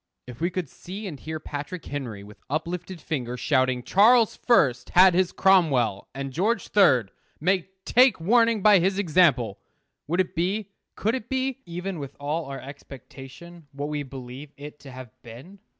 [0.25, 5.13] If we could see and hear Patrick Henry, with uplifted finger, shouting, "Charles First had
[5.13, 9.59] his Cromwell, and George Third may take warning by his example!"
[10.07, 14.79] would it be, could it be, even with all our expectation, what we believe it
[14.79, 15.59] to have been?